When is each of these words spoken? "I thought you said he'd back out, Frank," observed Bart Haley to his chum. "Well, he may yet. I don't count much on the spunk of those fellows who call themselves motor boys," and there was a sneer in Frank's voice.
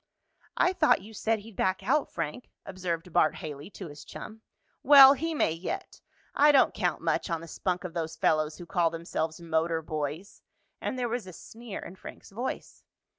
"I 0.57 0.73
thought 0.73 1.03
you 1.03 1.13
said 1.13 1.41
he'd 1.41 1.55
back 1.55 1.83
out, 1.87 2.09
Frank," 2.09 2.49
observed 2.65 3.13
Bart 3.13 3.35
Haley 3.35 3.69
to 3.69 3.87
his 3.87 4.03
chum. 4.03 4.41
"Well, 4.81 5.13
he 5.13 5.35
may 5.35 5.51
yet. 5.51 6.01
I 6.33 6.51
don't 6.51 6.73
count 6.73 7.03
much 7.03 7.29
on 7.29 7.39
the 7.41 7.47
spunk 7.47 7.83
of 7.83 7.93
those 7.93 8.15
fellows 8.17 8.57
who 8.57 8.65
call 8.65 8.89
themselves 8.89 9.39
motor 9.39 9.83
boys," 9.83 10.41
and 10.81 10.97
there 10.97 11.07
was 11.07 11.27
a 11.27 11.33
sneer 11.33 11.81
in 11.85 11.95
Frank's 11.97 12.31
voice. 12.31 12.83